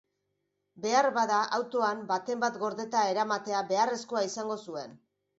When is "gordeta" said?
2.63-3.03